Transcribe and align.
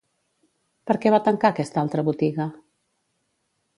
Per 0.91 0.95
què 1.03 1.11
va 1.15 1.19
tancar 1.27 1.51
aquesta 1.51 1.83
altra 1.85 2.07
botiga? 2.11 2.49